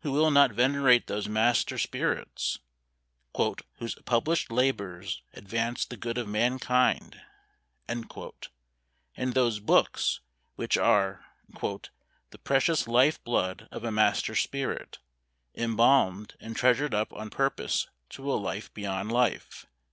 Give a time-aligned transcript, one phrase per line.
[0.00, 2.58] Who will not venerate those master spirits
[3.36, 7.20] "whose PUBLISHED LABOURS advance the good of mankind,"
[7.86, 8.10] and
[9.32, 10.22] those BOOKS
[10.56, 11.24] which are
[11.60, 14.98] "the precious life blood of a master spirit,
[15.54, 19.66] imbalmed and treasured up on purpose to a life beyond life?"